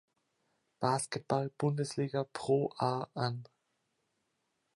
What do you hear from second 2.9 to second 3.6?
an.